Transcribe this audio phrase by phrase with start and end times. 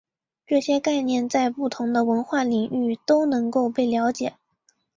[0.47, 4.33] 这些概念在不同的文化领域都能够被了解。